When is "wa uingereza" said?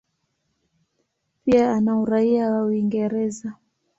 2.51-3.53